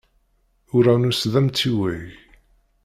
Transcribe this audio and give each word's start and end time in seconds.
Uranus 0.77 1.21
d 1.31 1.33
amtiweg. 1.39 2.01